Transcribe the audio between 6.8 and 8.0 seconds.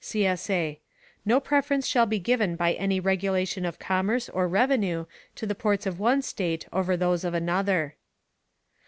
those of another.